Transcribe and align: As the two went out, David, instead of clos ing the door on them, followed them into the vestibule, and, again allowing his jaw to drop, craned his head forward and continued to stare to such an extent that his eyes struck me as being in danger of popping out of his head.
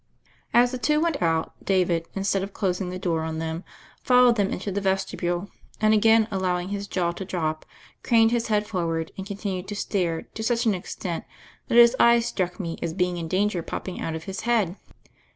As 0.51 0.71
the 0.71 0.79
two 0.79 0.99
went 0.99 1.21
out, 1.21 1.53
David, 1.63 2.07
instead 2.15 2.41
of 2.41 2.53
clos 2.53 2.81
ing 2.81 2.89
the 2.89 2.97
door 2.97 3.21
on 3.23 3.37
them, 3.37 3.63
followed 4.01 4.35
them 4.35 4.49
into 4.49 4.71
the 4.71 4.81
vestibule, 4.81 5.51
and, 5.79 5.93
again 5.93 6.27
allowing 6.31 6.69
his 6.69 6.87
jaw 6.87 7.11
to 7.11 7.23
drop, 7.23 7.67
craned 8.01 8.31
his 8.31 8.47
head 8.47 8.65
forward 8.65 9.11
and 9.15 9.27
continued 9.27 9.67
to 9.67 9.75
stare 9.75 10.23
to 10.23 10.41
such 10.41 10.65
an 10.65 10.73
extent 10.73 11.23
that 11.67 11.77
his 11.77 11.95
eyes 11.99 12.25
struck 12.25 12.59
me 12.59 12.79
as 12.81 12.95
being 12.95 13.17
in 13.17 13.27
danger 13.27 13.59
of 13.59 13.67
popping 13.67 14.01
out 14.01 14.15
of 14.15 14.23
his 14.23 14.39
head. 14.39 14.75